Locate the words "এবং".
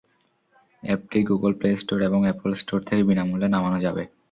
2.01-2.19